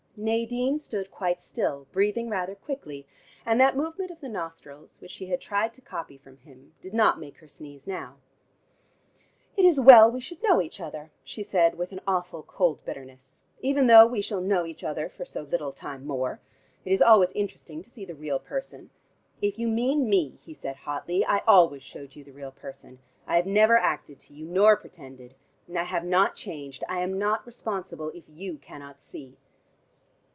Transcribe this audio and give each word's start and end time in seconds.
Nadine 0.17 0.77
stood 0.77 1.09
quite 1.09 1.41
still, 1.41 1.87
breathing 1.91 2.29
rather 2.29 2.53
quickly, 2.53 3.07
and 3.43 3.59
that 3.59 3.75
movement 3.77 4.11
of 4.11 4.19
the 4.21 4.29
nostrils, 4.29 5.01
which 5.01 5.09
she 5.09 5.27
had 5.27 5.41
tried 5.41 5.73
to 5.73 5.81
copy 5.81 6.15
from 6.15 6.37
him, 6.37 6.73
did 6.79 6.93
not 6.93 7.19
make 7.19 7.37
her 7.37 7.47
sneeze 7.47 7.87
now. 7.87 8.17
"It 9.57 9.65
is 9.65 9.79
well 9.79 10.11
we 10.11 10.19
should 10.21 10.43
know 10.43 10.61
each 10.61 10.79
other," 10.79 11.09
she 11.23 11.41
said 11.41 11.73
with 11.75 11.91
an 11.91 12.01
awful 12.05 12.43
cold 12.43 12.85
bitterness, 12.85 13.39
"even 13.61 13.87
though 13.87 14.05
we 14.05 14.21
shall 14.21 14.41
know 14.41 14.63
each 14.67 14.83
other 14.83 15.09
for 15.09 15.25
so 15.25 15.41
little 15.41 15.71
time 15.71 16.05
more. 16.05 16.39
It 16.85 16.91
is 16.91 17.01
always 17.01 17.31
interesting 17.31 17.81
to 17.81 17.89
see 17.89 18.05
the 18.05 18.13
real 18.13 18.37
person" 18.37 18.91
"If 19.41 19.57
you 19.57 19.67
mean 19.67 20.07
me," 20.07 20.37
he 20.45 20.53
said 20.53 20.75
hotly, 20.75 21.25
"I 21.25 21.39
always 21.47 21.81
showed 21.81 22.15
you 22.15 22.23
the 22.23 22.31
real 22.33 22.51
person. 22.51 22.99
I 23.25 23.37
have 23.37 23.47
never 23.47 23.75
acted 23.77 24.19
to 24.19 24.33
you, 24.35 24.45
nor 24.45 24.75
pretended. 24.77 25.33
And 25.67 25.79
I 25.79 25.83
have 25.85 26.03
not 26.05 26.35
changed. 26.35 26.83
I 26.87 26.99
am 26.99 27.17
not 27.17 27.43
responsible 27.47 28.09
if 28.09 28.25
you 28.29 28.57
cannot 28.59 29.01
see!" 29.01 29.37